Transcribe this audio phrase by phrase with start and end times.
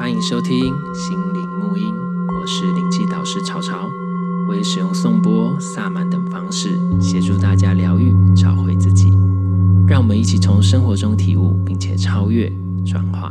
[0.00, 1.94] 欢迎收听心灵沐音，
[2.34, 3.86] 我是灵气导师潮潮，
[4.48, 9.10] 我也使用颂钵、萨满等方式协助大家疗愈、找回自己。
[9.86, 12.50] 让我们一起从生活中体悟，并且超越、
[12.86, 13.30] 转化。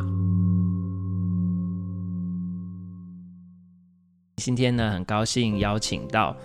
[4.37, 6.37] 今天呢，很高兴邀请到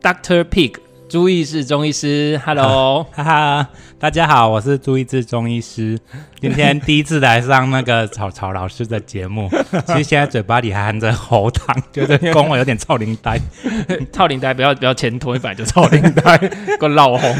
[0.00, 0.44] Dr.
[0.44, 0.76] Pig
[1.08, 3.68] 朱医师中医师，Hello， 哈哈，
[3.98, 5.98] 大家好，我是朱医师中医师。
[6.38, 9.48] 今天第一次来上那个草草老师的节目，
[9.88, 13.40] 其实现在嘴巴里还含着喉糖，觉得公我有点臭灵呆，
[14.12, 17.34] 臭灵呆不要不要前拖，一摆就臭灵呆，给我闹红。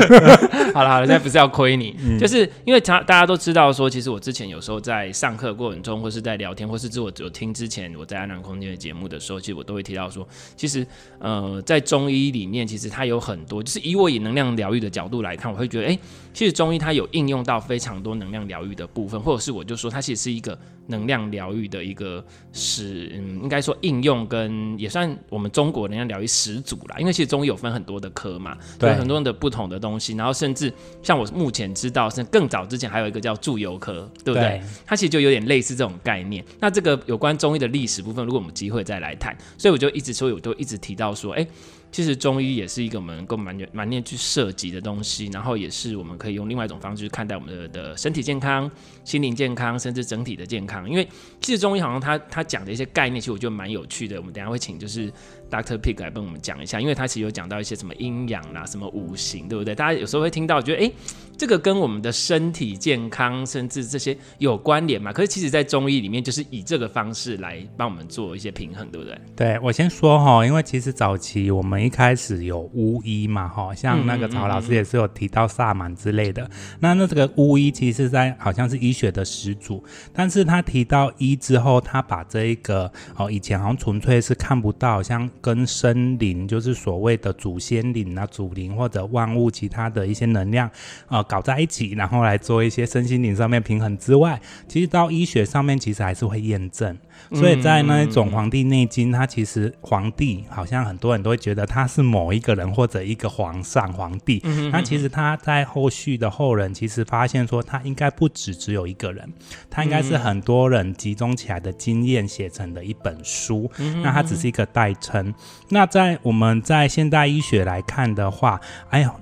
[0.72, 10.86] 好了好了，现在不是要亏你，嗯、就是因为他大家都知道说，其实我之前有时候在上课过程中，或是在聊天，或是自我有听之前我在安南空间的节目的时候，其实我都会提到说，其实
[11.18, 15.90] 呃在中医里面，其实它有很多，就是以我以能量疗愈的角度来看，我会觉得哎。
[15.90, 16.00] 欸
[16.34, 26.96] 其实中医它有应用到非常多能量疗愈的部分，或者是我就说它其实是一个能量疗愈的一个始，嗯，应该说应用跟也算我们中国能量疗愈始祖啦。
[27.00, 30.72] 因为其实中医有分很多的科嘛，对，很多的不同的东西，然后甚至
[31.02, 34.42] 像我目前知道，甚至更早之前还有一个叫祝由科，对不对？
[34.50, 36.44] 对，它其实就有点类似这种概念。
[36.60, 41.44] 那这个有关中医的历史部分，如果我们机会再来谈，所以我就一直说，我都一直提到说，哎。
[41.90, 48.70] 其实中医也是一个我们能够蛮蛮念去涉及的东西，然后也是我们可以用另外一种方式去看待我们的的身体健康、
[49.04, 50.88] 心灵健康，甚至整体的健康。
[50.88, 51.08] 因为
[51.40, 54.18] 其实中医好像他他讲的一些概念，其实我觉得蛮有趣的。
[54.18, 55.12] 我们等下会请就是
[55.50, 55.78] Dr.
[55.78, 59.74] Pig 来帮我们讲一下，因为他其实有讲到一些什么阴阳啦、什么五行，对不对？
[59.74, 60.92] 大家有时候会听到觉得，哎，
[61.38, 65.12] 这个跟我们的身体健康甚至这些有关联嘛？
[65.12, 69.18] 可是其实，在中医里面，就是以这个方式来帮我们做一些平衡，对不对？
[69.34, 71.78] 对，我先说哈，因为其实早期我们。
[71.78, 76.42] 一开始有巫医嘛，哈，像那个曹老师也是有提到萨满之类的。
[76.42, 79.82] 嗯嗯嗯，那那这个巫医其实在好像是医学的始祖，
[80.12, 90.70] 但是他提到医之后，他把这一个哦，以前好像纯粹是看不到，像跟森林，就是所谓的祖先灵啊、祖灵或者万物其他的一些能量
[91.06, 96.96] 啊、搞在一起，然后来做一些身心灵上面平衡之外，其实到医学上面其实还是会验证。
[97.32, 104.42] 所以在那一种《黄帝内经》，它其实皇帝好像很多人都会觉得他是某一个人或者一个皇上皇帝。
[104.72, 109.28] 那其实他在后续的后人其实发现说，他应该不止只有一个人，
[109.68, 113.70] 他应该是很多人集中起来的经验写成的一本书。
[114.02, 115.34] 那它只是一个代称。
[115.68, 119.14] 那在我们在现代医学来看的话，哎呀，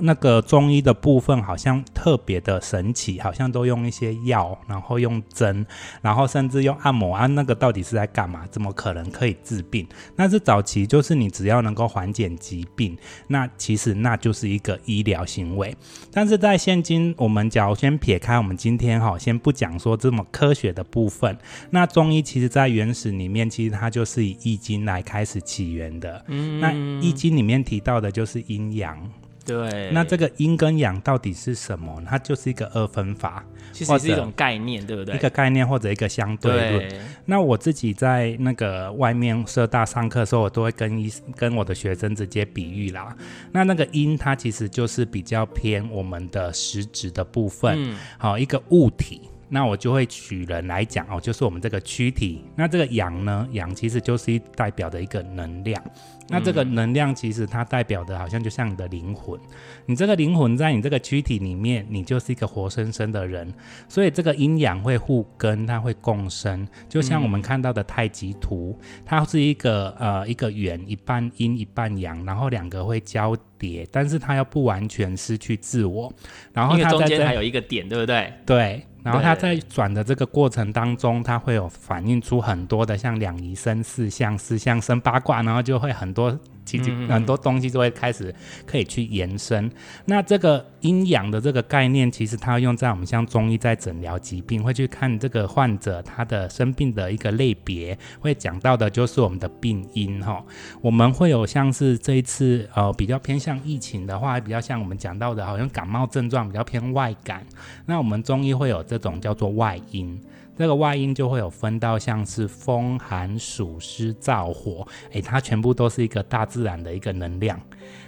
[0.00, 5.64] 那个中医的部分好像特别的神奇，好像都用一些药，然后用针，
[6.02, 7.44] 然后甚至用按摩啊那。
[7.44, 8.46] 个到底是在干嘛？
[8.50, 9.86] 怎么可能可以治病？
[10.16, 15.76] 那是早期，就是你只要能够缓解疾病，那其实那就是一个医疗行为。
[16.10, 21.36] 但是在现今，我们假如先撇开我们今天哈，先不讲说这么科学的部分，
[21.68, 26.24] 那中医其实在原始里面，其实它就是以易经来开始起源的。
[26.28, 26.72] 嗯，那
[27.02, 28.98] 易经里面提到的就是阴阳。
[29.44, 32.02] 对，那这个阴跟阳到底是什么？
[32.06, 35.14] 它就是一个二分法，其实是一种概念，对不对？
[35.14, 36.88] 一个概念或者一个相对论。
[36.88, 37.00] 对。
[37.26, 43.14] 那我自己在那个外面社大上课的时候，我都会跟一跟我的学生直接比喻啦。
[43.52, 49.20] 那那个阴，它其实就是比较偏我们的实质的部分，嗯，好，一个物体。
[49.54, 52.44] 那我就会取人来讲哦，就是我们这个躯体。
[52.56, 55.80] 那这个阳呢，阳其实就是一代表的一个能量。
[56.28, 59.38] 那这个能量其实它代表的好像就像你的灵魂，
[59.86, 63.46] 你这个灵魂在你这个躯体里面，你就是一个活生生的人，
[63.88, 76.12] 所以这个阴阳会互根，它会共生，就像我们看到的太极图，它是一个呃一个圆，一半阴一半阳，然后两个会交叠，但是它又不完全失去自我，
[76.52, 78.32] 然后它中间还有一个点，对不对？
[78.44, 78.82] 对。
[79.04, 86.36] 然后他在转的这个过程当中，他会有反映出很多的像两仪生四象，四象生八卦，然后就会很多。
[86.64, 88.34] 其实很多东西就会开始
[88.66, 89.70] 可以去延伸。
[90.06, 100.44] 那这个阴阳的这个概念，其实它用在我们像中医在诊疗疾病，会去看这个患者他的生病的一个类别，会讲到的就是我们的病因哈。
[100.80, 107.44] 我们会有像是这一次呃比较偏向疫情的话，比较像我们讲到的，好像感冒症状比较偏外感。
[107.86, 110.20] 那我们中医会有这种叫做外因。
[110.56, 117.60] 这个外因就会有分到像是风寒暑湿燥火，诶，它全部都是一个大自然的一个能量，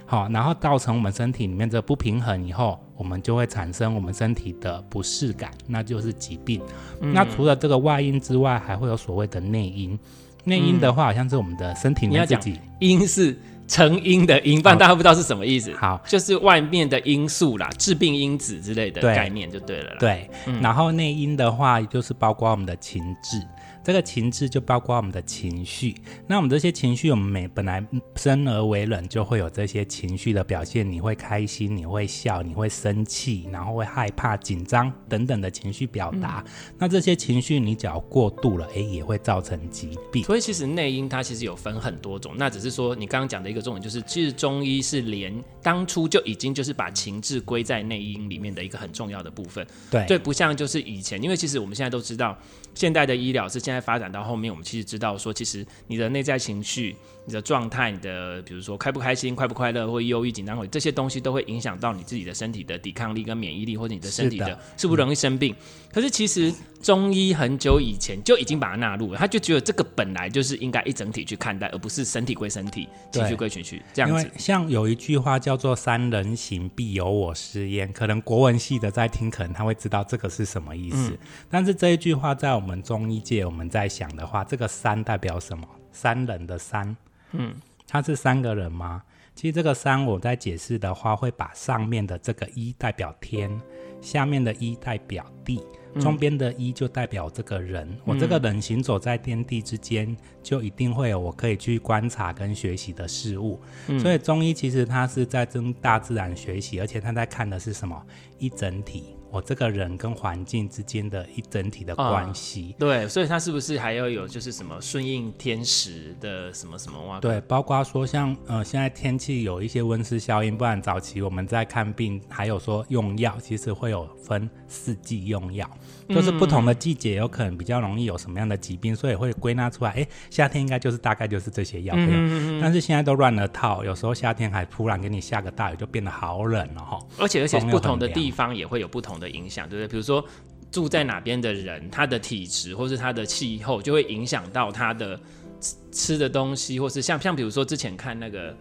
[0.05, 6.61] 好，然后造成我们身体里面的不平衡以后，我们就会产生我们身体的不适感，那就是疾病。
[7.01, 9.99] 嗯、那除了这个外因之外，还会有所谓的内因。
[10.43, 13.37] 内因的话，好像是我们的身体里面自己因是。
[13.67, 15.73] 成因的因，不然大家不知道是什么意思。
[15.75, 19.97] 好，就是外面的因素啦，致病因子之类的概念就对了啦。
[19.99, 23.41] 对，嗯、然后内因的话，就是包括我们的情志。
[23.87, 25.95] 这个情志就包括我们的情绪。
[26.27, 27.81] 那我们这些情绪，我们每本来
[28.17, 30.91] 生而为人，就会有这些情绪的表现。
[30.91, 36.43] 你会开心，你会笑，你会生气，然后会害怕、紧张等等的情绪表达。
[36.45, 40.21] 嗯、那这些情绪你只要过度了，哎，也会造成疾病。
[40.25, 42.33] 所以其实内因它其实有分很多种。
[42.35, 45.33] 那只是说你刚刚讲的一个重点，就是其实中医是连
[45.63, 49.65] 当初就已经就是把情志归在内因里面的一个很重要的部分。
[49.89, 52.37] 对，对，不像就是以前，因为其实我们现在都知道，
[52.77, 56.95] 现代的医疗是现在发展到后面，我们其实知道说，其实你的内在情绪。
[57.27, 65.53] 你的状态，你的比如说开不开心、快不快乐，或忧郁、紧张，或这些东西都会影响到你自己的身体的抵抗力跟免疫力，或者你的身体的是，的是不是容易生病。
[65.53, 74.17] 嗯、可是其实中医很久以前就已经把它纳入了，他就觉得这个本来就是应该一整体去看待，而不是身体归身体，情绪归情绪这样子。
[74.17, 81.09] 因为像有一句话叫做“三人行，必有我师焉”，可能国文系的在听，可能他会知道这个是什么意思。
[81.09, 81.17] 嗯、
[81.49, 85.67] 但是这一句话在我们中医界，我们在想的话，这个“三”代表什么？
[85.91, 86.95] 三人的“三”。
[87.31, 87.55] 嗯，
[87.87, 89.03] 他是三个人吗？
[89.35, 93.61] 其实这个三，我在解释的话，会把上面的这个一代表天，
[94.01, 95.61] 下面的一代表地，
[95.99, 97.87] 中边的一就代表这个人。
[97.87, 103.61] 嗯、我这个人行走在天地之间，就一定会有我可以去观察跟学习的事物。
[103.89, 108.03] 嗯、所以中医其实它是在跟大自然学习，而且他在看的是什么？
[108.39, 109.16] 一整体。
[109.37, 117.19] 我这个人跟环境之间的一整体的关系，嗯，对，所以他是不是还要有就是什么顺应天时的什么什么哇？
[117.19, 125.69] 对，包括说像呃现在天气有一些温室效应，不然早期我们在看病还有说用药，其实会有分四季用药，
[126.09, 136.99] 就是不同的季节有可能比较容易有什么样的疾病，所以会归纳出来，哎，夏天应该就是大概就是这些药，嗯嗯嗯，但是现在都乱了套，有时候夏天还突然给你下个大雨，就变得好冷了哈。
[137.19, 139.87] 而且而且不同的地方也会有不同的影响，对不对？
[139.87, 140.25] 比如说
[140.71, 145.19] 住在哪边的人，他的体质或是他的气候，就会影响到他的
[145.59, 148.55] 吃吃的东西，或是像像比如说之前看那个。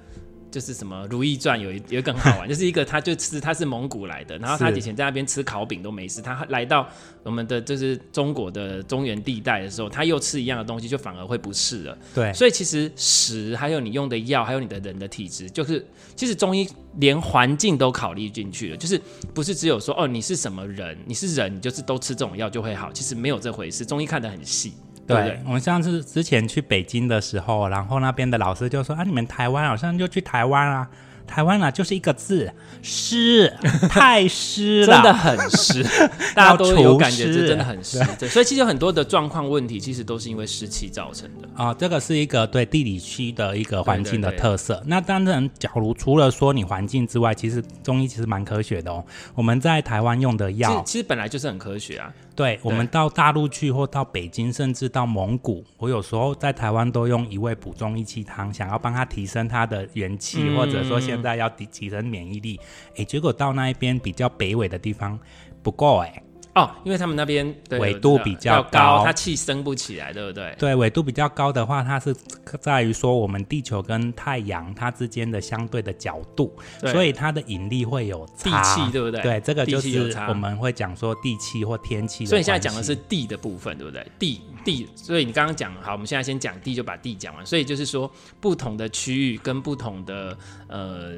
[0.50, 6.88] 就是什么《如懿传》有一有一个很好玩，就是一个他就吃他是蒙古来的，然后他以前在那边吃烤饼都没事，他来到
[7.22, 11.98] 我们的就是中国的中原地带的时候，他又吃一样的东西，就反而会不适了。
[12.14, 15.84] 对，所以其实食还有你用的药，还有你的人的体质，就是
[16.14, 19.00] 其实中医连环境都考虑进去了，就是
[19.34, 24.72] 不是只有说哦你是什么人，你是人，你就是都吃这种药就会好，其实没有这回事，中医看得很细。
[25.06, 30.88] 对，对，我们上次之前去北京的时候，然后那边的老师就说啊，你们台湾好像就去台湾啊。
[31.28, 32.48] 台湾啊，就是一个字，
[32.82, 33.52] 湿，
[33.90, 35.82] 太湿了，真的很湿，
[36.36, 37.98] 大家都有感觉，这真的很湿。
[38.16, 41.74] 对，所以其实有很多的状况问题，其实都是因为湿气造成的啊。
[41.74, 44.80] 这个是一个对地理区的一个环境的特色。
[44.86, 49.04] 那当然，假如除了说你环境之外，其实中医其实蛮科学的哦。
[49.34, 52.12] 我们在台湾用的药，其实本来就是很科学啊。
[52.36, 62.60] 对，我们到大陆去，或到北京，甚至到蒙古，我有时候在台湾都用一味补中益气汤，想要帮他提升他的元气，嗯、或者说现在要提提升免疫力。
[62.96, 65.18] 哎，结果到那一边比较北纬的地方
[65.62, 66.22] 不够哎。
[66.56, 70.56] 哦，因为他们那边纬度比较高，它气升不起来，对不对？
[70.58, 72.16] 对，纬度比较高的话，它是
[72.60, 78.62] 在于说我们地球跟太阳它之间的相对的角度，所以它的引力会有差。
[78.62, 79.20] 地气，对不对？
[79.20, 82.24] 对，这个就是我们会讲说地气或天气。
[82.24, 84.10] 所以你现在讲的是地的部分，对不对？
[84.18, 87.44] 地地，所以你刚刚讲好，我们现在先讲地，就把地讲完。
[87.44, 88.10] 所以就是说，
[88.40, 90.34] 不同的区域跟不同的
[90.68, 91.16] 呃。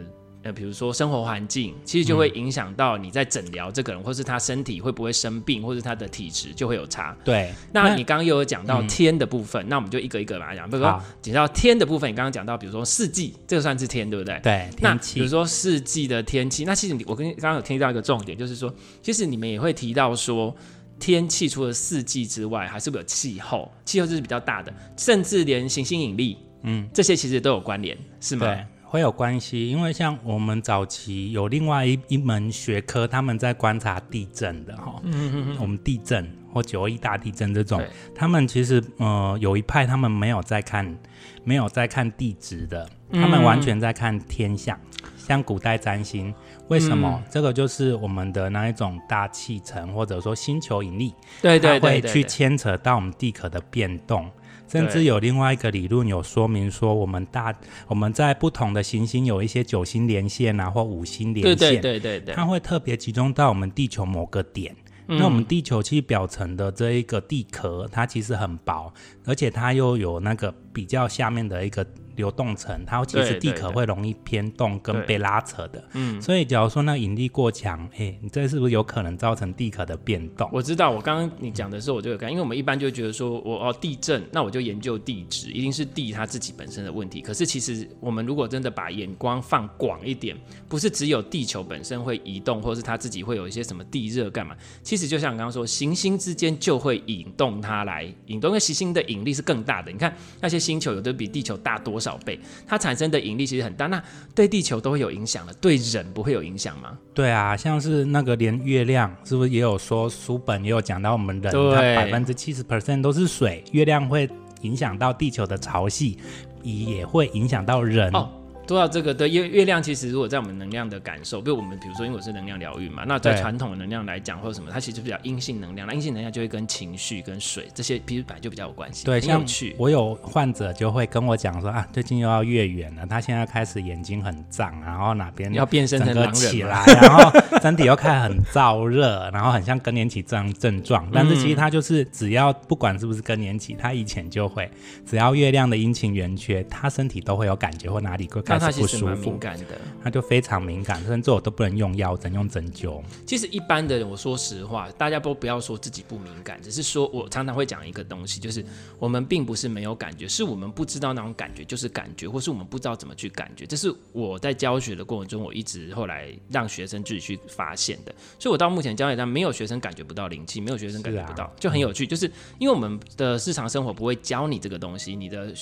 [0.49, 7.17] 呃，比如说生活环境，其实就会影响到你在诊疗这个人，嗯、或是他身体会不会生病，或是他的体质就会有差。
[7.23, 10.69] 对，那你刚刚又有讲到天的部分，嗯、那我们就一个一个把它讲。
[10.69, 14.41] 比如说讲到天的部分，你刚刚讲到，比如说四季，这个算是天，对不对？
[14.43, 14.69] 对。
[14.81, 20.55] 那比如说四季的天气，那其实你我跟刚刚有听到一个重点，就是说，其实你们也会提到说，
[20.99, 23.71] 天气除了四季之外，还是不是有气候？
[23.85, 28.47] 气候就是比较大的，甚至连行星引力，嗯，这些其实都有关联，是吗？
[28.47, 28.65] 对。
[28.91, 40.99] 会有关系，因为像我们早期有另外一一门学科，他们在观察地震的哈，嗯嗯嗯，我们地震或九二一大地震这种，他们其实呃有一派他们没有在看，
[41.45, 46.35] 没有在看地质的，他们完全在看天象，嗯、像古代占星，
[46.69, 47.23] 为什么？
[47.23, 54.31] 嗯、这个就是我们的那一种大气层或者说星球引力，对对，对对对，会去牵扯到我们地壳的变动。
[54.69, 57.55] 甚至有另外一个理论有说明说，我们大
[57.87, 64.77] 我们在不同的行星有一些九星连线啊，或五星连线，对对对对，它会特别集中到我们地球某个点。
[65.11, 68.93] 嗯、那我们地球其实表层的这一个地壳，它其实很薄，
[69.25, 71.83] 而且它又有那个比较下面的一个
[72.19, 75.83] 流动层，它其实地壳会容易偏动跟被拉扯的。
[75.93, 80.51] 嗯，所以假如说那引力过强，哎、欸，你这是不是有可能造成地壳的变动？
[80.53, 87.21] 我知道，我刚刚你讲的时候我就有看，因为我们一般就觉得说我哦地震，那我就研究地质，一定是地它自己本身的问题。
[87.21, 90.37] 可是其实我们如果真的把眼光放广一点，
[90.69, 94.57] 不是只有地球本身会移动，或是它自己会有一些什么地热干嘛？
[94.83, 99.93] 其实就像刚刚说，行星之间就会引动它来引动，因为行星的引力是更大的。
[99.93, 103.87] 你看那些星球有的比地球大多少倍，它产生的引力其实很大。
[103.87, 104.03] 那
[104.35, 106.97] 对地球都会有影响的，对人不会有影响吗？
[107.13, 114.29] 对啊，像是那个连月亮是不是也有说书本也有讲到我们人它百分之七十 percent 都是水，月亮会
[114.63, 116.17] 影响到地球的潮汐，
[116.63, 118.11] 也会影响到人。
[118.15, 118.31] 哦
[118.69, 129.07] 说到这个，对，月月亮其实如果在我们能量的感受，比如我们比如说，因为我是能量疗愈嘛，那在传统的能量来讲或者什么，它其实比较阴性能量，那阴性能量就会跟情绪、跟水这些，其实本来就比较有关系。
[129.07, 129.43] 对，像
[129.79, 137.33] 我有患者就会跟我讲说啊，最近又要月圆了，他现在开始眼睛很胀，然后哪边要变身成狼人起来，然后
[137.63, 141.09] 身体又开始很燥热，然后很像更年期这样症状。
[141.11, 144.71] 但是其实他就是只要不管是不是更年期，他以前就会，
[145.07, 148.67] 只要月亮的阴晴圆缺，他身体都会有感觉或哪里会开。
[148.67, 153.01] 他其实蛮敏感的，他就非常敏感，甚至我都不能用药，只能用针灸。
[153.27, 158.65] 其实一般的人，我说实话，大家都不要说自己不敏感，只是说我常常会讲一个东西，就是
[158.99, 163.67] 我们并不是没有感觉，是我们不知道那种感觉就是感觉，或是我们不知道怎么去感觉。
[163.67, 168.15] 这是我在教学的过程中，我一直后来让学生自己去发现的。
[168.39, 172.07] 所以我到目前教学上没有学生感觉不到灵气，没有学生感觉不到，啊、就很有趣。
[172.07, 175.53] 就是因为我们的日常生活不会教你这个东西，你的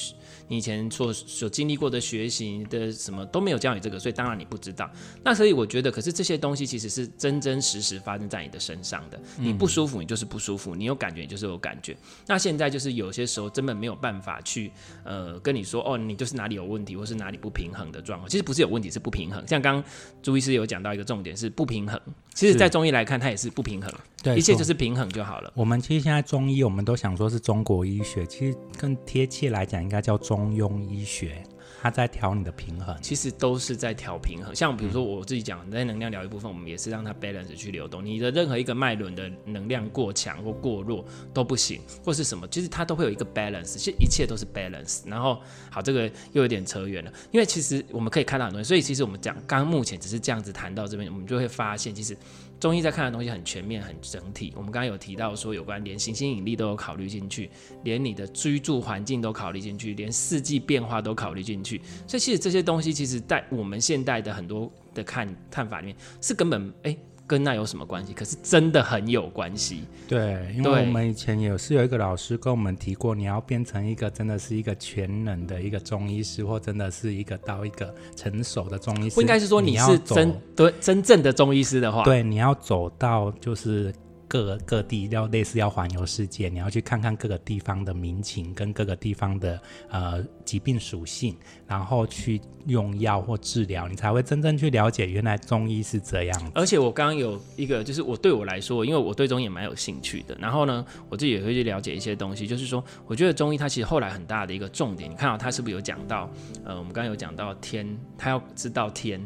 [0.48, 3.26] 你以前所所经历过的学习的什么。
[3.26, 4.90] 都没有教你这个，所以当然你不知道。
[5.22, 9.20] 那所以我觉得，可是这些东西其实是真真实实发生在你的身上的。
[9.36, 11.96] 你不舒服，你就是不舒服；你有感觉，你就是有感觉。
[12.26, 14.70] 那现在就是有些时候根本没有办法去
[15.04, 18.30] 呃跟你说哦，你就是哪里有问题，或是哪里不平衡的状况。
[18.30, 19.46] 其实不是有问题，是不平衡。
[19.46, 19.84] 像刚刚
[20.22, 22.00] 朱医师有讲到一个重点是不平衡。
[22.34, 23.92] 其实，在中医来看，它也是不平衡。
[24.22, 25.52] 对，一切就是平衡就好了。
[25.56, 31.42] 我们其实现在中医，我们都想说是中国医学，其实更贴切来讲，应该叫中庸医学。
[31.80, 34.54] 他在调你的平衡，其实都是在调平衡。
[34.54, 38.04] 像比如说我自己讲，在能量疗愈部分，我们也是让它 balance 去流动。
[38.04, 43.76] 你的任何一个脉轮的能量过强或过弱都不行，或是什么，其实它都会有一个 balance。
[43.76, 45.02] 其实一切都是 balance。
[45.06, 45.40] 然后，
[45.70, 48.64] 好，这个又有点扯远了，因为其实我们可以看到很多。
[48.64, 52.16] 所以其实我们讲，刚刚目前只是这样子谈到这边，我们就会发现，其实。
[52.58, 54.52] 中医在看的东西很全面、很整体。
[54.56, 57.50] 我们刚刚有提到说，有关连行星引力都有考虑进去，
[57.84, 61.80] 连你的居住环境都考虑进去，连四季变化都考虑进去。
[62.06, 66.96] 所以其实这些东西，其实在我们现代的很多的看看法里面，是根本哎。
[67.26, 68.12] 跟那有什么关系？
[68.12, 69.84] 可是真的很有关系。
[70.08, 83.92] 对，因为我们以前也是有一个老师跟我们提过，你要变成一个真的是一个全能的一个中医师，或真的是一个到一个成熟的中医师，不应该是说你是真对真正的中医师的话，对，你要走到就是。
[84.28, 96.52] 各各地要类似要环游世界，你要去看看各个地方的民情跟各个地方的呃疾病属性，然后去用药或治疗，你才会真正去了解原来中医是这样。
[96.54, 102.46] 而且我刚刚有一个，就是我对我来说，因为我对中医也蛮有兴趣的，然后呢，我自己也会去了解一些东西。
[102.46, 106.28] 就是说，我觉得中医它其实后来很大的一个重点，你看到它是不是有讲到？
[106.64, 107.86] 呃，我们刚刚有讲到天，
[108.18, 109.20] 它要知道天，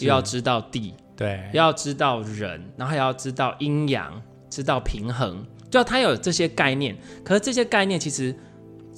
[0.00, 4.22] 又要知道地，对，要知道人，然后还要知道阴阳。
[4.48, 6.96] 知道平衡，就要他有这些概念。
[7.24, 8.34] 可是这些概念其实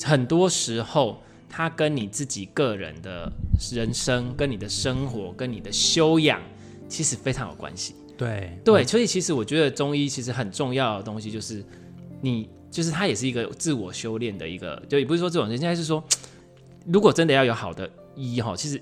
[0.03, 3.31] 很多时候，它跟你自己个人的
[3.73, 6.41] 人生、跟你的生活、跟你的修养，
[6.89, 7.95] 其实非常有关系。
[8.17, 11.65] 对对，所以其实我觉得中医其实很重要的东西就是，
[12.21, 16.03] 你就是它也是一个自我修炼的一个，就也不是说这种人，现在是说，
[16.87, 18.81] 如果真的要有好的医哈，其实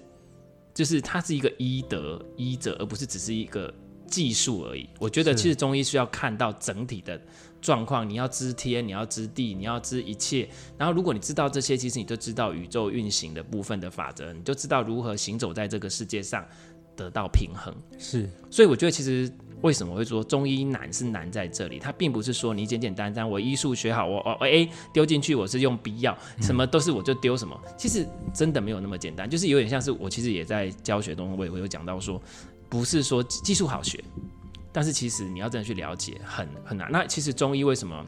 [0.75, 3.73] 就是它是一个医德医者，而不是只是一个。
[4.06, 7.20] 技术而已，我觉得其实中医需要看到整体的
[7.60, 8.08] 状况。
[8.08, 10.48] 你要知天，你要知地，你要知一切。
[10.78, 16.44] 然后，如果你知道这些，其实你就知道宇宙运行的部分的法则，你就知道如何行走在这个世界上
[16.94, 17.75] 得到平衡。
[17.98, 19.30] 是，所以我觉得其实
[19.62, 27.60] 为什么会说中医难是难在这里，它并不是说你简简单单我医术学好，我我 A 丢进去，我是用 B 药，什么都是我就丢什么。
[27.76, 32.22] 其实真的没有那么简单，就是有点像是我其实也在教学中，我也会有讲到说。
[32.68, 34.02] 不是说技术好学，
[34.73, 36.90] 但是其实你要真的去了解很很难。
[36.90, 38.04] 那其实中医为什么？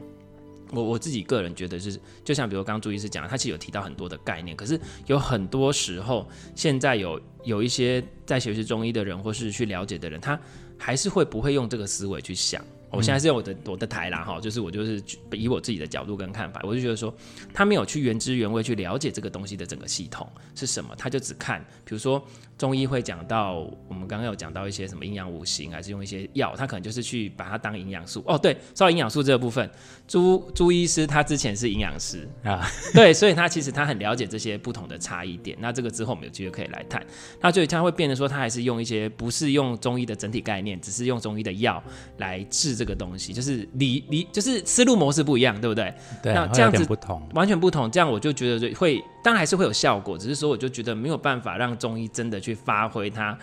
[0.70, 10.38] 我我自己个人觉得就是，就像比如刚刚朱医师讲，他其实有提到很多的概念，可是有很多时候，现在有有一些在学习中医的人或是去了解的人，他
[10.76, 12.62] 还是会不会用这个思维去想。
[12.90, 17.14] 我现在是用我的我的台啦哈，就是我就是以我自己的角度跟看法，我就觉得说
[17.54, 22.22] 他没有去原汁原味去了解这个东西的整个系统是什么，他就只看，比如说
[22.58, 28.24] 中医会讲到我们刚刚有讲到一些什么阴阳五行，还是用一些药，他可能就是去把它当营养素。
[28.26, 29.70] 哦，对，说到营养素这个部分，
[30.08, 35.56] 朱朱医师他之前是营养师啊， 对，所以他其实他很了解这些不同的差异点。
[35.60, 37.04] 那这个之后我们有机会可以来谈。
[37.40, 41.82] 那所以他会变得说，他还是用一些不是用中医的整体概念，只是用中医的药
[42.16, 42.78] 来治。
[42.78, 45.92] 这个东西就是理理，就是思路模式不一样，对不对？
[46.22, 47.90] 对，那这样子不同，完全不同。
[47.90, 53.36] 这样我就觉得会，当然还是会有效果，只是说我就觉得没有办法让中医真的去发挥它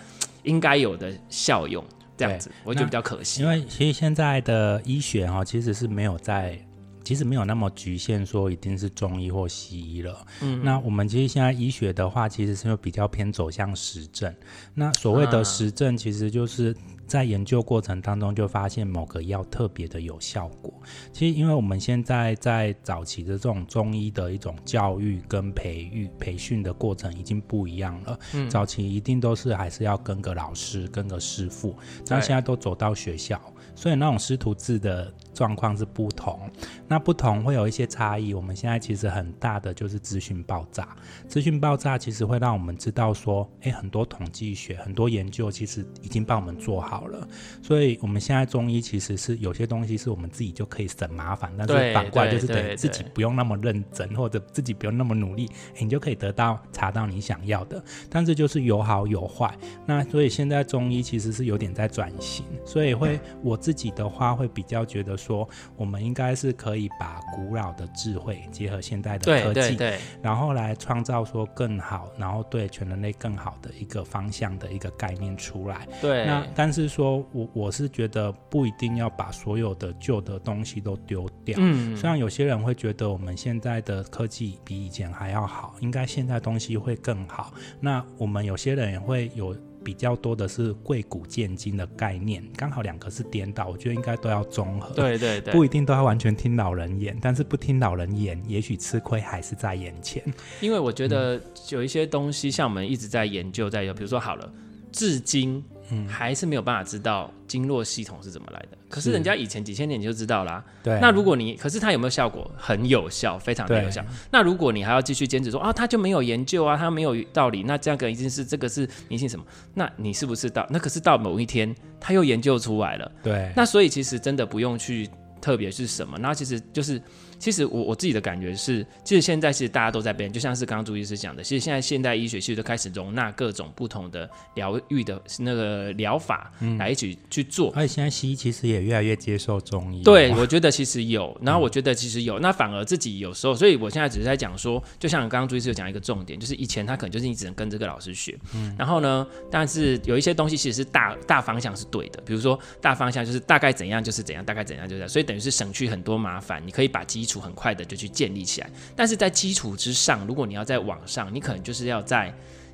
[0.44, 1.84] 应该有的效用。
[2.18, 3.42] 这样子，我觉得比较可惜。
[3.42, 6.60] 因为其实现在的医学哈，其实是没有在。
[7.04, 10.26] 其实没有那么局限，说一定是中医或西医了。
[10.42, 14.34] 嗯，那我们其实现在医学的话，其实是比较偏走向实证。
[14.74, 16.76] 那所谓的实证，其实就是
[17.08, 20.74] 在研究过程当中就发现某个药特别的有效果。
[21.12, 28.20] 其实，因为我们现在在早期的这种中医的一种教育跟培育、培训的过程已经不一样了。
[28.34, 31.76] 嗯，早期一定都是还是要跟个老师、跟个师傅，
[32.08, 33.42] 但现在都走到学校。
[33.76, 36.50] 所以那种师徒制的状况是不同，
[36.88, 38.34] 那不同会有一些差异。
[38.34, 40.96] 我们现在其实很大的就是资讯爆炸，
[41.28, 47.28] 资讯爆炸其实会让我们知道说，诶，很多统计学、很多研究其实已经帮我们做好了。
[47.62, 57.84] 所以我们现在中医其实是有些东西是我们自己就可以省麻烦，但是反过来就是等于自己不用那么认真，或者自己不用那么努力，诶，你就可以得到查到你想要的。
[58.10, 59.54] 但是就是有好有坏。
[59.86, 63.60] 那所以现在中医其实是有点在转型，所以会我。
[63.66, 75.88] 自己的话会比较觉得说，我们应该是可以把古老的智慧结合现代的科技，对然后来创造说更好，然后对全人类更好的一个方向的一个概念出来。
[76.02, 81.58] 对，那但是说我我是觉得不一定要把所有的旧的东西都丢掉。
[81.60, 87.52] 嗯，虽然有些人会觉得我们现在的科技比以前还要好，应该现在东西会更好。
[87.80, 89.56] 那我们有些人也会有。
[89.86, 94.96] 比较多的是贵古贱今的概念，刚好两个是颠倒，我觉得应该都要综合。
[94.96, 100.24] 对对对，不一定都要完全听老人言，但是不听老人言，也许吃亏还是在眼前。
[100.60, 104.52] 因为我觉得有一些东西，像我们一直在研究，在有，比如说好了，
[104.92, 105.64] 至今。
[105.90, 108.78] 嗯，还是没有办法知道经络系统是怎么来的。
[108.90, 110.64] 可是人家以前几千年你就知道啦。
[110.84, 111.00] 对。
[111.00, 112.50] 那如果你，可是它有没有效果？
[112.58, 114.04] 很有效，非常的有效。
[114.32, 119.46] 那如果你还要继续坚持说啊，他就没有研究啊，他没有道理，那这样个一定是这个是迷信什么？
[119.74, 123.12] 那你是不是到那可是到某一天他又研究出来了？
[123.24, 123.52] 对。
[123.56, 125.10] 那所以其实真的不用去
[125.42, 127.02] 特别是什么，那其实就是。
[127.40, 137.72] 其实我我自己的感觉是，其实现在其实大家都在变，就像是刚刚朱医师讲的，其实现在现代医学其实都开始容纳各种不同的疗愈的那个疗法来一起去做。
[137.76, 140.04] 而且现在西医其实也越来越接受中医。
[140.04, 157.42] 对， 我觉得其实有，然后我觉得其实有，那反而自己有时候，所以我现在只是在讲说，就像刚刚朱医师有讲一个重点，就是以前他可能就是你只能跟这个老师学，嗯，然后呢，但是有一些东西其实是大大方向是对的，比如说大方向就是大概怎样就是怎样，大概怎样就是这样，所以等于是省去很多麻烦，你可以把基基础。
[157.46, 162.34] 很快的就去建立起来，但是在基础之上，如果你要在网上，你可能就是要再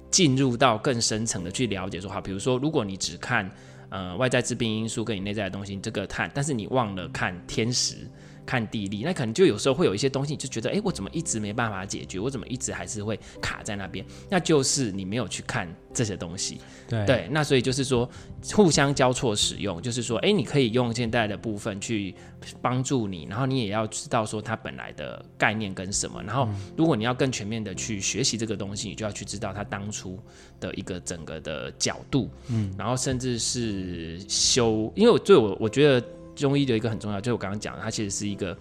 [0.09, 3.49] 进入到更深层的去了解说，好，比如说，如果你只看
[3.89, 8.07] 呃外在致病因素跟你内在的东西，这个看，但是你忘了看天时。
[8.51, 12.19] 看地利，那可能就有时候会有一些东西，你就觉得，哎、欸，我怎么一直没办法解决？
[12.19, 14.05] 我怎么一直还是会卡在那边？
[14.29, 16.59] 那就是你没有去看这些东西。
[16.89, 18.09] 对对，那所以就是说，
[18.53, 22.13] 互相交错使用，就是说，哎、欸，你可以用现在的部分去
[22.61, 26.21] 帮助你，然后你也要知道说它本来的概念跟什么。
[26.21, 30.19] 然后，如果你要更全面的去学习这个东西，你就要去知道它当初
[30.59, 32.29] 的一个整个的角度。
[32.49, 36.05] 嗯，然后甚至是修，因为我对我我觉得。
[36.41, 38.58] 中医的一个很重要，就是我刚刚讲的，它其实是一个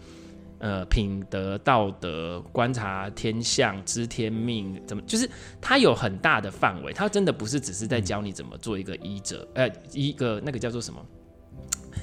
[0.59, 5.29] 呃品德、道德、观察天象、知天命，怎么就是
[5.61, 11.05] 它有很大的范围，它真的不是只是在教你怎么做一个医者，嗯、呃，一个那个叫做什么？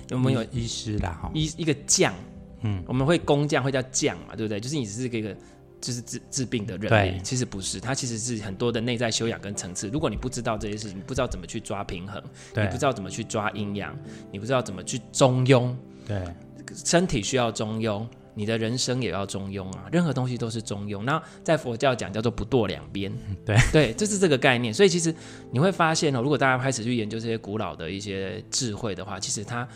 [0.10, 1.30] 有没有医师啦？
[1.34, 2.14] 医一个将，
[2.62, 4.60] 嗯，我们会工匠会叫匠嘛，对不对？
[4.60, 5.36] 就是你只是一个
[5.80, 9.88] 就是治治病的人，对，其实不是，它其实是很多的内在修养跟层次。
[9.90, 12.22] 如果你不知道这些事情，你不知道怎么去抓平衡，
[12.56, 13.98] 你不知道怎么去抓阴阳，
[14.32, 15.76] 你不知道怎么去中庸，
[16.08, 16.22] 对，
[16.74, 19.86] 身体需要中庸，你的人生也要中庸啊。
[19.92, 21.04] 任何东西都是中庸。
[21.04, 23.12] 那在佛教讲叫做不堕两边，
[23.46, 24.74] 对对，就是这个概念。
[24.74, 25.14] 所以其实
[25.52, 29.68] 你会发现哦，如果大家开始去研究这些古老的一些智慧的话，其实它。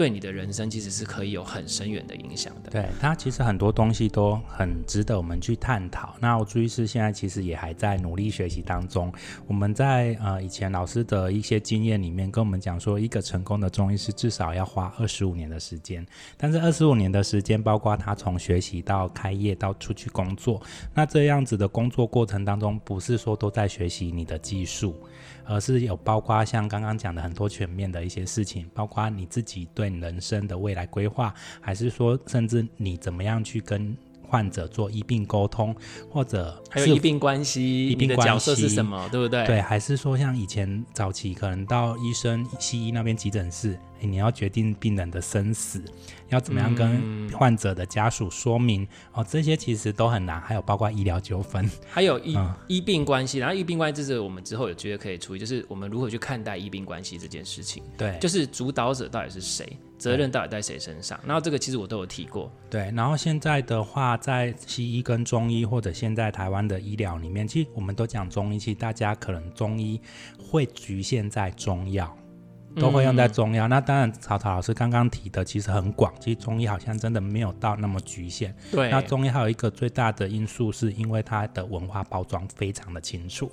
[0.00, 2.70] 对你的人生其实是可以有很深远的影响的。
[2.70, 6.14] 对，它其实很多东西都很值得我们去探讨。
[6.18, 9.12] 那我朱医师现在其实也还在努力学习当中。
[9.46, 16.06] 我们在呃以前老师的一些经验里面跟我们讲说，一个成功的中医师至少要花二十五年的时间。
[16.38, 20.62] 但是二十五年的时间，包括他从学习到开业到出去工作，
[20.94, 24.96] 那这样子的工作过程当中，不是说都在学习你的技术。
[25.50, 35.74] 而是有包括像刚刚讲的很多全面的一些事情，包括你自己对人生的未来规划，还是说甚至你怎么样去跟患者做医病沟通，
[36.08, 39.44] 或者还有医病关系，医病的角色是什么，对不对？
[39.44, 43.76] 对，还是说像以前早期可能到医生、西医那边急诊室。
[44.06, 45.82] 你要决定病人的生死，
[46.28, 49.26] 要怎么样跟患者的家属说明、嗯、哦？
[49.28, 53.38] 这些其实都很难，还有包括医疗纠纷，还有医、嗯、医病关系。
[53.38, 57.82] 然后医病关系，这是我们之后有机会可以处理，就是我们如何去看待医病关系这件事情。
[57.96, 61.18] 对，就是主导者到底是谁，责任到底在谁身上？
[61.26, 62.50] 然后这个其实我都有提过。
[62.68, 70.00] 对，然后现在的话，在西医跟中医，或者现在台湾的医疗里面，其实我们都讲中医，其实大家可能中医
[70.38, 72.16] 会局限在中药。
[72.76, 78.54] 都会用在中药，嗯、那当然曹曹老师刚刚提的其实很广，其实中医好像真的没有到那么局限。
[78.70, 83.50] 对，那中医还有一个最大的因素，是因为它的文化包装非常的清楚。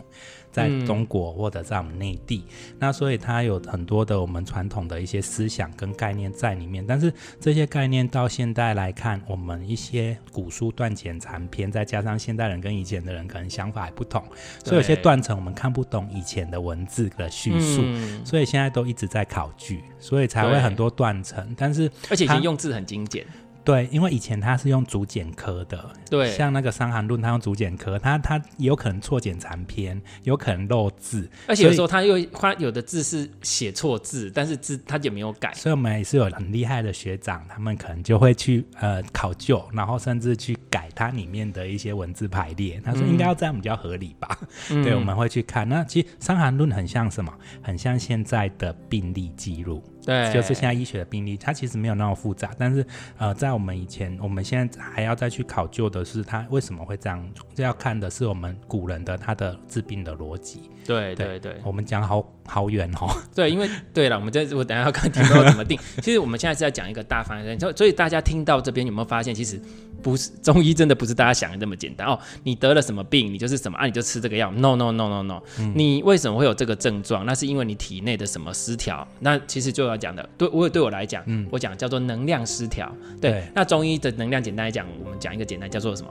[0.58, 6.84] 在中国或者在我们内地，嗯，那所以它有很多的我们传统的一些思想跟概念在里面。
[6.84, 14.24] 但是这些概念到现在来看，我们一些古书断简残篇，再加上现代人跟以前的人可能想法还不同，
[14.64, 21.54] 所以有些断层我们看不懂以前的文字的叙述，嗯，所以现在都一直在考据，所以才会很多断层。
[21.56, 23.24] 但是而且以前用字很精简。
[23.68, 44.40] 对，因为以前他是用竹简科的，对，像那个《伤寒论》，他用竹简科，他他有可能错简残篇，有可能漏字，而且有时候他又他有的字是写错字，但是字他就没有改，所以我们也是有很厉害的学长，他们可能就会去呃考究，然后甚至去改它里面的一些文字排列，他说应该要这样比较合理吧？
[44.70, 45.68] 嗯、对，我们会去看。
[45.68, 47.34] 那其实《伤寒论》很像什么？
[47.62, 49.84] 很像现在的病例记录。
[50.08, 52.86] 对，就是现在医学的病例，它其实没有那么复杂，但是
[53.18, 57.30] 呃，在我们以前，我们现在还要再去考究的是，它为什么会这样？
[57.54, 60.72] 这要看的是我们古人的他的治病的逻辑。
[60.86, 63.10] 对对对，我们讲好好远哦。
[63.36, 65.78] 对，因为对了，我们在我等下要看题目怎么定。
[66.02, 69.60] 其实我们现在是在讲一个大方向，所所以大家听到这边有没有发现，其实
[70.02, 72.20] 不是中医真的不是大家想的那么简单哦。
[72.44, 74.52] 你得了什么病，你就是什么啊，你就吃这个药。
[74.52, 77.26] No no no no no，嗯，你为什么会有这个症状？
[77.26, 79.08] 那是因为你体内的什么失调？
[79.20, 82.92] 那其实就要讲的，对我对我来讲，嗯，我讲叫做能量失调。
[83.20, 86.10] 对，对，那中医的能量简单来讲，我们讲一个简单叫做什么？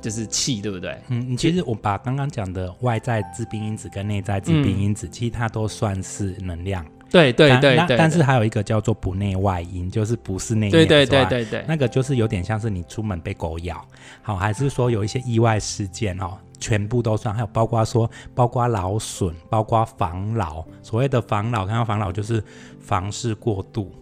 [0.00, 0.94] 就是气，对不对？
[1.08, 6.84] 嗯，其实我把刚刚讲的外在致病因子跟内在致病因子，嗯，其实它都算是能量。
[7.14, 13.80] 对对对，对，对，但是还有一个叫做不内外因，就是不是内对对对对对，那个就是有点像是你出门被狗咬，
[14.22, 22.42] 好，还是说有一些意外事件哦，全部都算，还有包括说包括劳损，包括防老，所谓的防老，看到防老就是
[22.80, 23.92] 房事过度。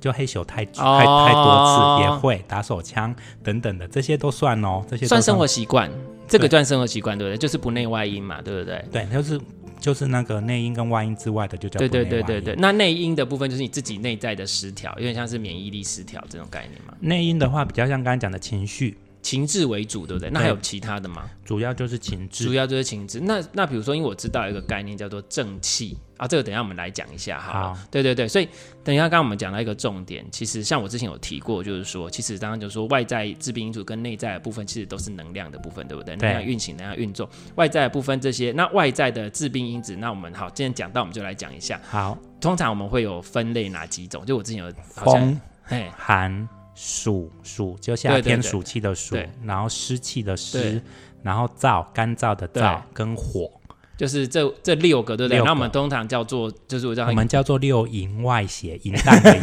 [0.00, 4.82] 就黑手太太太多次，也会打手枪等等的，这些都算哦。
[4.88, 5.90] 这些算生活习惯，
[6.26, 7.36] 这个算生活习惯，对不对？
[7.36, 8.82] 就是不内外因嘛，对不对？
[8.90, 9.38] 对，就是
[9.80, 11.78] 就是那个内因跟外因之外的，就叫。
[11.78, 12.54] 对对对对对。
[12.58, 16.94] 那内因的部分就是你自己内在的失调，有点像是免疫力失调这种概念嘛。
[17.00, 18.96] 内因的话，比较像刚才讲的情绪。
[19.22, 20.30] 情志为主，对不对？
[20.30, 21.28] 那还有其他的吗？
[21.44, 23.20] 主要就是情志，主要就是情志。
[23.20, 27.52] 那那比如说，因为我知道一个概念叫做正气啊，这个等一下我们来讲一下哈。
[27.52, 28.48] 好，对对对，所以
[28.82, 36.16] 等一下刚刚我们讲到一个重点，其实像我之前有提过，就是说，其实刚刚就是说外在致病因素跟内在的部分，其实都是能量的部分，对不对？
[36.16, 41.80] 能量运行，能量运作，外在的部分这些，那外在的致病因子，那我们好，今天讲到我们就来讲一下。
[41.90, 44.24] 好，通常我们会有分类哪几种？
[44.24, 46.48] 就我之前有好像风、嘿寒。
[46.82, 49.14] 暑暑就夏天暑气的暑，
[49.44, 50.80] 然后湿气的湿，
[51.22, 53.50] 然后燥干燥的燥跟火，
[53.98, 55.42] 就是这这六个对不对？
[55.44, 59.42] 那我们通常叫做就是我叫我们叫做六淫外邪，淫荡的淫，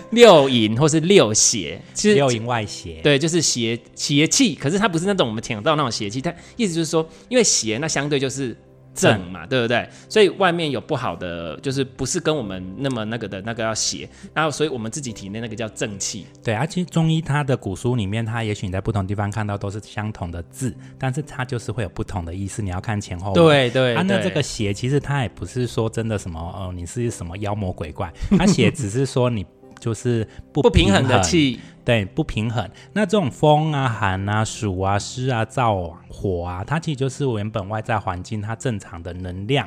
[0.12, 4.54] 六淫或是六邪，其实六淫外邪，对，就是邪邪气。
[4.54, 8.54] 可是它不是那种我们听到那种邪气，它意思就是说，因为邪那相对就是。
[8.98, 9.88] 正嘛，对不对？
[10.08, 16.26] 所以外面有不好的，就是不是跟我们那么那个的那个要邪，然后所以我们自己体内那个叫正气。
[16.42, 23.32] 对，啊，其实中医它的古书里面，它也许你在不同地方看到都是相同的字，但是它就是会有不同的意思，你要看前后。
[23.32, 29.44] 对对，它、啊、那这个邪其实它也不是说真的什么哦，你是什么妖魔鬼怪，它邪只是说你
[29.78, 31.60] 就是不不平衡的气。
[31.84, 32.68] 对，不平衡。
[32.92, 39.66] 那这种风啊、寒啊、暑啊、湿啊、燥啊、火啊，它其实就是原本外在环境它正常的能量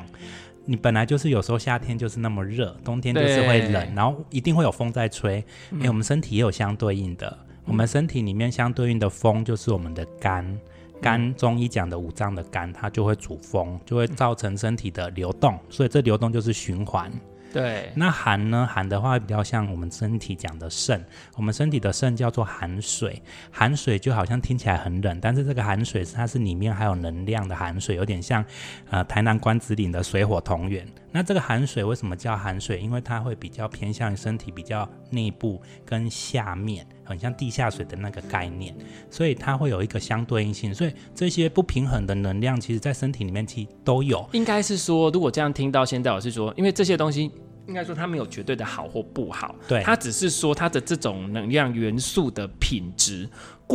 [0.64, 5.38] 你本来就是有时候夏天就是那么热，冬天就是会冷，然后一定会有风在吹。
[5.38, 10.56] 哎、嗯欸，我们身体也有相对应的，嗯、我们身体里面相对应的风就是我们的肝，
[11.00, 17.10] 肝中医讲的五脏的肝，它就会主风，就会造成身体的流动，所以这流动就是循环。
[17.52, 18.66] 对，那寒呢？
[18.66, 21.04] 寒的话比较像我们身体讲的肾，
[21.36, 28.42] 我们身体的肾叫做寒水，寒水就好像听起来很冷，但是这个寒水它是里面还有能量的寒水，有点像
[28.90, 30.86] 呃台南关子岭的水火同源。
[31.10, 32.80] 那这个寒水为什么叫寒水？
[32.80, 38.74] 因为它会比较偏向于身体比较内部跟下面，很像地下水的那个概念，
[39.10, 40.74] 所以它会有一个相对应性。
[40.74, 44.28] 所以这些不平衡的能量，其实在身体里面其实都有。
[44.32, 47.30] 应该是说，如果这样听到现在，我是说，因为这些东西。
[47.68, 53.28] 应该说它没有绝对的好或不好，对，它只是说它的这种能量元素的品质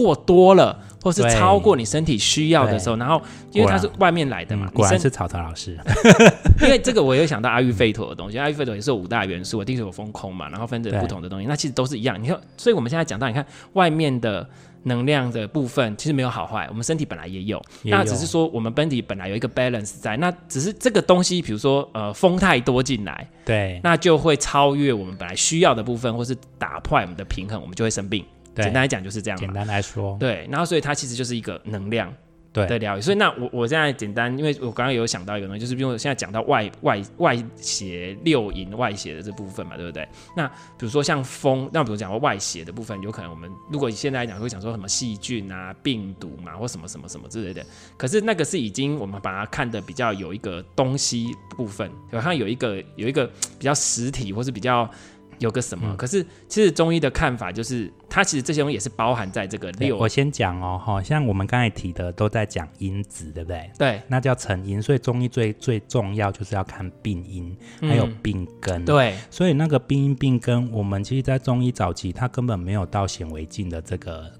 [0.03, 3.19] 过多了，或是超过你身体需要的时候，然后
[3.51, 5.77] 因为它是外面来的嘛，果然是草草老师，
[6.61, 12.21] 因为这个我有想到阿育吠陀的东西，阿育吠陀也是有五大元素，地水火风空嘛，然后分成不同的东西，那其实都是一样。
[12.21, 14.47] 你看，所以我们现在讲到，你看外面的。
[14.83, 28.23] 能量的部分其实没有好坏，我们身体本来也有，也有，那只是说我们本体本来有一个 balance 在，那只是这个东西，比如说呃风太多进来，对，那就会超越我们本来需要的部分，或是打破我们的平衡，我们就会生病。
[28.63, 29.39] 简单来讲就是这样。
[29.39, 32.13] 简单来说，对，然后所以它其实就是一个能量。
[32.53, 33.01] 对，疗愈。
[33.01, 40.07] 所以那我我现在简单，因为我刚刚有想到一个东西，就是因为现在讲到外外外邪六淫外邪的这部分嘛，对不对？
[40.35, 47.63] 那比如说像风，那比如讲到外邪的部分，有可能我们如果现在来讲会讲说什么细菌啊、病毒嘛，或什么什么什么之类的。
[47.95, 53.27] 可是那个是已经我们把它看的比较有一个东西部分，好像有一个有一个
[53.59, 54.89] 比较实体，或是比较。
[55.39, 55.87] 有个什么？
[55.89, 59.97] 嗯、可是其实中医的看法就是，它其实这些东西也是包含在这个六。
[59.97, 63.71] 我先讲哦，好像我们刚才提的都在讲因子，对不对？
[63.77, 64.81] 对，那叫成因。
[64.81, 68.83] 所以中医最最重要就是要看病因，还有病根。
[68.83, 74.31] 嗯、对，所以那个病因病根，我们其实，在中医早期，它根本没有到显微镜的这个。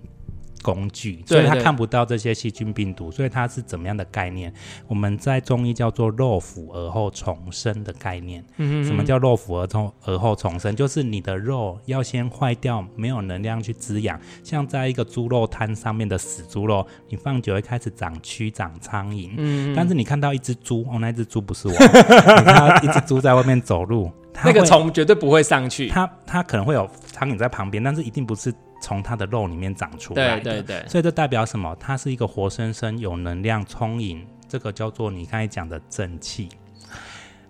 [0.62, 4.54] 工具，所以他看不到这些细菌病毒，所以它是怎么样的概念？
[4.88, 8.43] 我们在中医叫做肉腐而后重生的概念。
[8.58, 8.84] 嗯。
[8.84, 10.76] 什么叫肉腐而从而后重生？
[10.76, 14.20] 就是你的肉要先坏掉，没有能量去滋养。
[14.43, 19.32] 像在一个猪肉摊上面的死猪肉，你放久会开始长蛆、长苍蝇。
[19.38, 19.74] 嗯。
[19.76, 21.74] 但是你看到一只猪，哦，那只猪不是我。
[21.78, 24.12] 你看到一只猪在外面走路，
[24.43, 25.88] 那个虫绝对不会上去。
[25.89, 28.54] 它它可能会有苍蝇在旁边，但是一定不是。
[28.80, 31.76] 从它的肉里面长出来的，对对对，所以这代表什么？
[31.80, 36.48] 它是一个活生生有能量充盈，这个叫做你刚才讲的正气。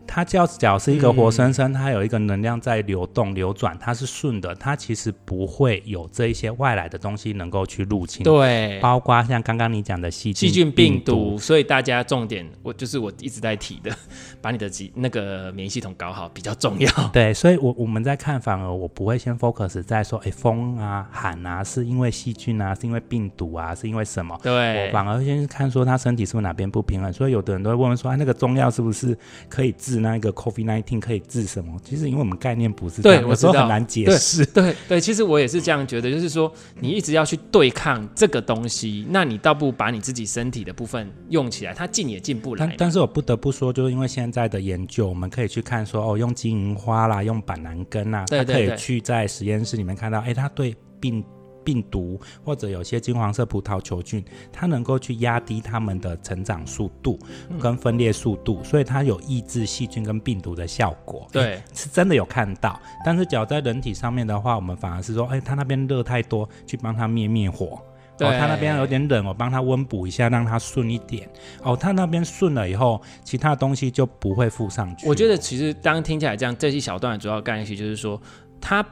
[0.08, 8.24] 它叫脚是一个活生生，它有一个能量在流动流转，它是顺的，它其实不会有这一些外来的东西能够去入侵。
[8.24, 11.38] 对，包括像刚刚你讲的细菌、细菌、病毒。
[11.38, 13.92] 所以大家重点，我就是我一直在提的，
[14.42, 16.90] 把你的机那个免疫系统搞好比较重要。
[17.12, 24.40] 对，所以我我们在看，反而我不会先 focus 在说，哎，风啊、寒啊，是因为细菌啊，是因为病毒啊，是因为什么？
[24.42, 27.12] 对，我反而先看说他身体是不是哪边不平衡。
[27.12, 29.18] 所以有的人都会问说，哎，那个中药是不是
[29.50, 29.97] 可以治？
[30.00, 31.80] 那一个 COVID-19 可以治什么？
[31.84, 34.46] 其实因为我们概念不是我说很难解释。
[34.46, 42.66] 对对，对，其实我也是这样觉得，就是说你一直要去对抗这个东西，那你倒不如把你自己身体的部分用起来，它进也进不来。
[42.66, 51.24] 但但是我不得不说，就是因为现在的研究，我们可以去看说，哦，用金银花啦，用板蓝根啊，它可以去在实验室里面看到，哎，它对病。
[51.68, 57.20] 病毒或者有些金黄色葡萄球菌，它能够去压低它们的成长速度
[57.60, 61.28] 跟分裂速度，所以它有抑制细菌跟病毒的效果。
[61.30, 62.80] 对，是真的有看到。
[63.04, 67.78] 但是，只要在人体上面的话，我们反而是说，哎，它那边热太多，去帮它灭灭火。
[68.18, 71.30] 对，它那边有点冷，我帮它温补一下，让它顺一点。
[71.64, 75.06] 哦，它那边顺了以后，其他东西就不会附上去。
[75.06, 78.22] 我觉得其实当听起来这样，这一小段的主要概念其实就是说，
[78.62, 78.86] 它。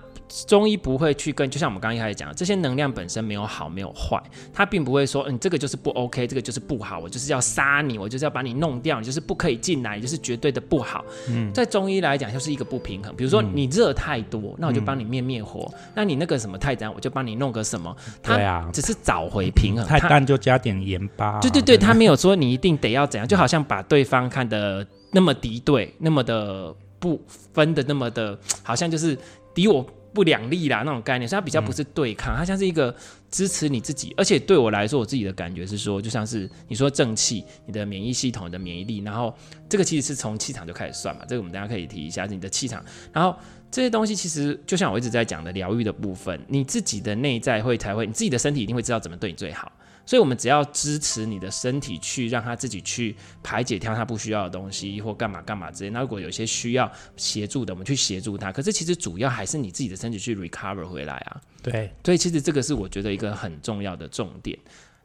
[0.48, 11.06] 中医不会去跟，就像我们刚刚一开始讲的，这些能量本身没有好没有坏，它并不会说，嗯，这个就是不 OK，这个就是不好，我就是要杀你，我就是要把你弄掉，你就是不可以进来，你就是绝对的不好。
[11.30, 13.16] 嗯，在中医来讲，就是一个不平衡。
[13.16, 17.96] 比如说你热太多，嗯、那我就帮你灭灭火；嗯、那你那个什么太脏，我就帮你弄个什么。
[18.24, 19.86] 对啊，只是找回平衡。
[19.86, 21.40] 太淡就加点盐巴、啊。
[21.40, 27.22] 对对对，他没有说你一定得要怎样，就好像把对方看得那么敌对，那么的不
[27.54, 29.16] 分的那么的，好像就是
[29.54, 29.86] 敌我。
[30.16, 32.96] 不两立啦，那种概念，所以它比较不是对抗，它像是一个
[33.30, 34.14] 支持你自己。
[34.16, 39.32] 而且对我来说，我自己的感觉是说，就像是你说正气，你的免疫系统你的免疫力，然后
[39.68, 41.24] 这个其实是从气场就开始算嘛。
[41.28, 42.84] 这个我们大家可以提一下，你的气场。
[43.12, 43.38] 然后
[43.70, 49.72] 这些东西其实就像我一直在讲的疗愈的部分，你自己的内在会才会，你自己的身体一定会知道怎么对你最好。
[50.06, 55.90] 所以我们只要支持你的身体去让他自己去排解掉他不需要的东西或干嘛干嘛之类。
[55.90, 58.52] 那如果有些需要协助的，我们去协助他。
[58.52, 61.42] 可是其实主要还是你自己的身体去 recover 回来啊。
[61.64, 64.58] 对，所以其实这个是我觉得一个很重要的重点。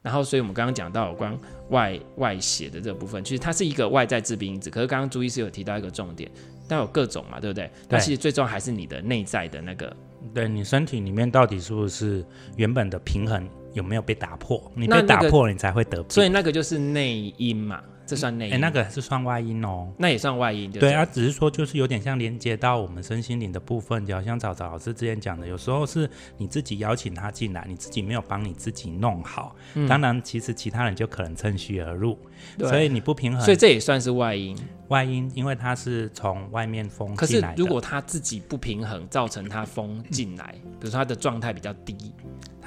[0.03, 4.71] 然后，所以我们刚刚讲到有关外外邪的这部分，其实它是一个外在致病因子。
[4.71, 6.31] 可是刚刚朱医师有提到一个重点，
[6.67, 7.71] 但有各种嘛，对不对？
[7.87, 9.95] 但其实最重要还是你的内在的那个，
[10.33, 12.25] 对你身体里面到底是不是
[12.57, 14.71] 原本的平衡有没有被打破？
[14.75, 16.11] 你被打破了，你才会得病。
[16.11, 17.83] 所以那个就是内因嘛。
[18.07, 20.93] 这算内因，哎，那个是算外因哦，那也算外因，对，对？
[20.93, 32.19] 啊，只是说就是有点像连接到我们身心灵的部分，就好像早早老师之前讲的，有时候是你自己邀请他进来，你自己没有帮你自己弄好，嗯、当然其实其他人就可能趁虚而入，
[32.59, 42.13] 所以你不平衡，所以这也算是外因，外因，因为他是从外面封进来的，可是如果他自己不平衡，造成他封进来，嗯、比如说他的状态比较低，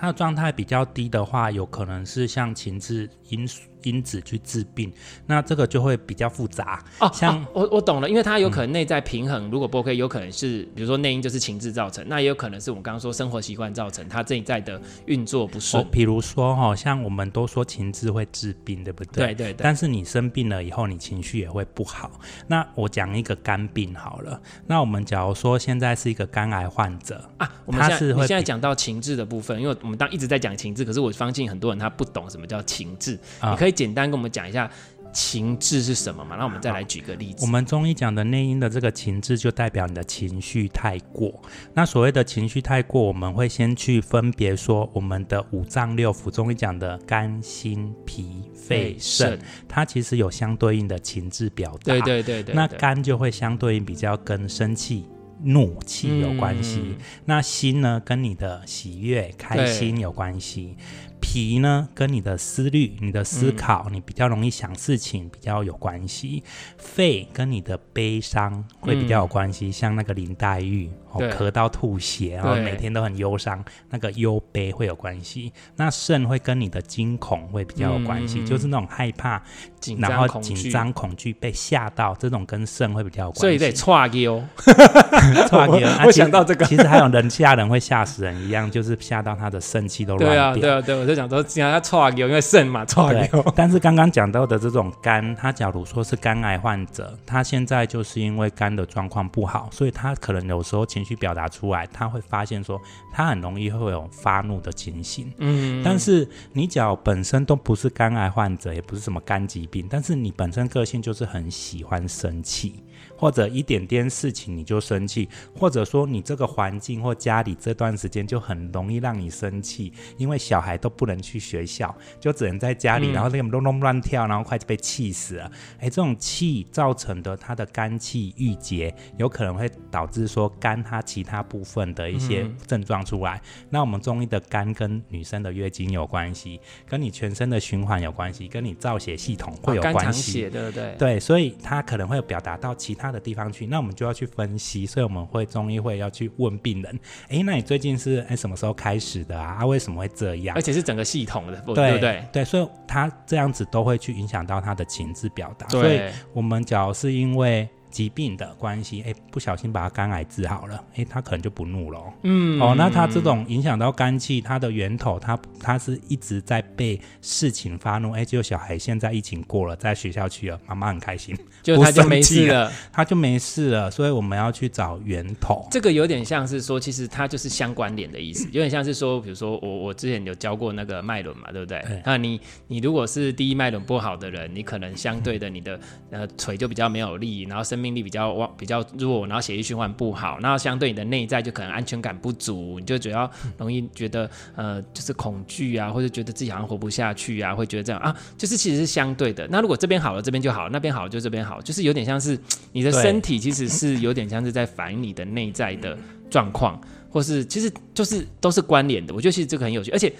[0.04, 3.62] 他的状态比较低的话，有可能是像情志因素。
[3.84, 4.92] 因子去治病，
[5.28, 7.10] 那这个就会比较复杂哦。
[7.14, 15.86] 像、啊、我我懂了，因为它有可能内在平衡，嗯、如果不 OK，有可能是比如说内因就是情志造成，那也有可能是我们刚刚说生活习惯造成它这一在的运作不顺。
[15.92, 19.28] 比如说哈，像我们都说情志会治病，对不对？
[19.28, 19.64] 对对对。
[19.64, 22.12] 但是你生病了以后，你情绪也会不好。
[22.48, 24.42] 那我讲一个肝病好了。
[24.68, 34.70] 那我们假如说现在是一个肝癌患者啊，我们现在你现在讲到情志的部分，因为我们当一直在讲情志，可是我相信很多人他不懂什么叫情志，啊、你可以简单跟我们讲一下
[35.12, 36.36] 情志是什么嘛？
[36.36, 37.46] 那我们再来举个例子。
[37.46, 41.40] 我们中医讲的内因的这个情志，就代表你的情绪太过。
[41.74, 51.94] 那所谓的情绪太过，我们会先去分别说我们的五脏六腑，中医讲的肝、心、脾、肺、肾，它其实有相对应的情志表达。
[51.94, 52.56] 对对对对。
[52.56, 55.06] 那肝就会相对应比较跟生气、
[55.44, 56.82] 怒气有关系。
[56.84, 60.76] 嗯、那心呢，跟你的喜悦、开心有关系。
[61.24, 66.44] 脾呢，跟你的思虑、你的思考，你比较容易想事情，比较有关系。
[66.78, 75.52] 肺跟你的悲伤会比较有关系，像那个林黛玉，哦，咳到吐血，然后每天都很忧伤，那个忧悲会有关系。
[75.76, 79.42] 那肾会跟你的惊恐会比较有关系，嗯、就是那种害怕、
[79.80, 83.42] 紧然后紧张、恐惧、被吓到，这种跟肾会比较有关系。
[83.42, 84.44] 所以得剉尿，
[85.48, 85.90] 剉尿。
[86.06, 90.32] 我想到这个，其实还有人吓人会吓死人一样，就是吓到他的肾气都乱掉。
[90.34, 93.44] 对啊，对啊，对，我就想说，既然他剉尿，因为肾嘛，剉尿。
[93.56, 105.32] 但是刚刚讲到的这种肝，他假如说是肝癌患者，他现在就是因为肝的状况不好，所以他可能有时候情绪表达出来，他会发现说他很容易会有发怒的情形。
[105.38, 112.84] 嗯，但是你只要本身都不是肝癌患者，也不是什么肝疾病，但是你本身个性就是很喜欢生气。
[113.18, 125.52] 或者一点点事情你就生气，或者说你这个环境或家里这段时间就很容易让你生气，因为小孩都不能去学校，就只能在家里，然后那个咚咚乱跳，然后快就被气死了。
[125.80, 133.38] 哎，这种气造成的他的肝气郁结，有可能会导致说肝它其他部分的一些症状出来。
[133.38, 140.50] 嗯、那我们中医的肝跟女生的月经有关系，跟你全身的循环有关系，跟你造血系统会有关系。
[140.50, 140.96] 对不对？
[140.98, 149.58] 对，所以它可能会表达到其他的地方去，那我们就要去分析，所以我们会中医会要去问病人，哎，那你最近是哎什么时候开始的啊？
[149.60, 150.56] 啊，为什么会这样？
[150.56, 152.26] 而且是整个系统的，对，对不对？
[152.32, 155.68] 对，所以他这样子都会去影响到他的情志表达。
[155.70, 156.02] 所以
[156.34, 157.68] 我们只要是因为。
[157.94, 162.02] 疾病的关系，哎，不小心把他肝癌治好了，哎，他可能就不怒了。
[162.24, 175.68] 嗯，哦，那他这种影响到肝气，它的源头，他他是一直在被事情发怒，哎，就小孩现在疫情过了，在学校去了，妈妈很开心， 就他就没事了，他就没事了，所以我们要去找源头。
[175.70, 181.80] 这个有点像是说，其实它就是相关联的意思，有点像是说，比如说我我之前有教过那个脉轮嘛，对不对？
[181.88, 185.80] 对，那你你如果是第一脉轮不好的人，你可能相对的你的
[186.10, 199.46] 呃腿就比较没有力，然后生命力比较旺比较弱，然后血液循环不好，然后相对你的内在就可能安全感不足，你就主要容易觉得呃就是恐惧啊，或者觉得自己好像活不下去啊，会觉得这样啊，就是其实是相对的。
[199.50, 202.40] 那如果这边好了，这边就好；那边好了，就这边好，就是有点像是
[202.72, 205.98] 你的身体其实是有点像是在反映你的内在的
[206.30, 209.14] 状况，或是其实就是都是关联的。
[209.14, 210.12] 我觉得其实这个很有趣，而且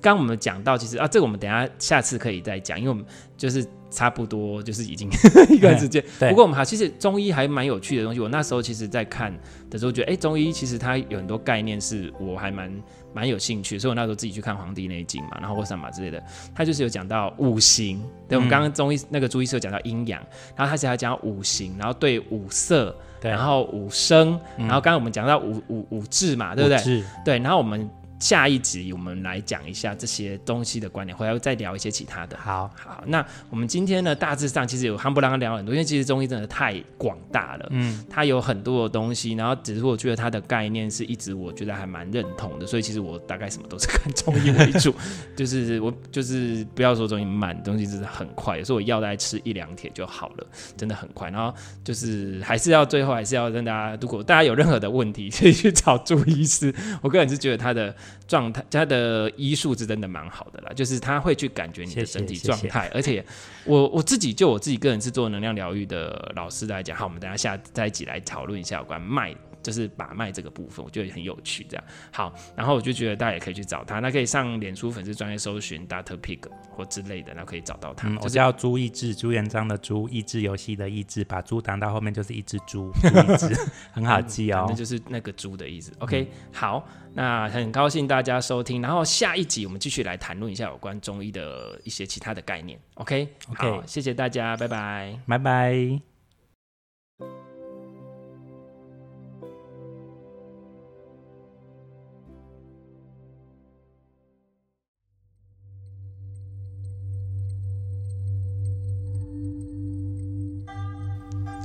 [0.00, 3.04] 刚刚我们讲到，其实啊，这个我们等一下下次可以再讲，因为我们
[3.36, 3.66] 就是。
[3.88, 5.08] 差不多就是已经
[5.48, 8.18] 一段时间，不过我们还其实中医还蛮有趣的东西。
[8.20, 9.32] 我那时候其实，在看
[9.70, 12.70] 的时候觉得，哎、欸，中医其实它有很多概念是我还蛮
[13.14, 18.02] 蛮有兴趣，所以我那时候自己去看《黄帝内经》嘛，然后或什么之类的，他就是有讲到五行。
[18.28, 20.20] 对，我们刚刚中医那个朱医师有讲到阴阳，
[20.56, 27.04] 然后他其实还讲五行，然后对五色，然后五声，然后刚刚我们讲到五五五志嘛，对不对？
[27.24, 27.88] 对，然后我们。
[28.18, 32.36] 下一集我们来讲一下这些东西的观点，回来再聊一些其他的。
[32.38, 44.94] 好，好，那我们今天呢，大致上其实有夯不啷聊很多，因为其实中医真的太广大了，嗯，它有很多的东西，然后只是我觉得它的概念是一直我觉得还蛮认同的，所以其实我大概什么都是看中医为主，
[45.36, 50.46] 就是我就是不要说中医慢，东西真的很快，所以我药大概吃一两帖就好了，
[50.76, 51.28] 真的很快。
[51.30, 51.54] 然后
[51.84, 56.74] 就是还是要最后还是要让大家，如果大家有任何的问题，可以去找朱医师。
[57.02, 57.94] 我个人是觉得他的。
[58.28, 63.24] 状态，他的医术是真的蛮好的啦，就是他会去感觉你的身体状态， 而且
[63.64, 69.34] 我我自己就我自己个人是做能量疗愈的老师来讲，好，我们等下下再一起来讨论一下有关脉。
[69.66, 71.66] 就是把脉这个部分，我觉得很有趣。
[71.68, 76.38] 这样好，然后我就觉得大家也可以去找他，那可以上脸书粉丝专业搜寻 Data Pig
[76.70, 78.08] 或之类的，那可以找到他。
[78.08, 83.60] 嗯就是、我叫朱意志，朱元璋的朱，益智游戏的益智，把猪挡到后面就是一只猪，朱意志
[83.90, 84.66] 很好记哦。
[84.68, 85.92] 那就是那个猪的意思。
[85.98, 92.78] OK，、嗯、好，那很高兴大家收听，然后下一集我们继续来谈论一下有关中医的一些其他的概念。
[92.94, 93.80] OK，OK，、okay?
[93.80, 96.15] okay, 谢谢大家，拜拜，拜拜。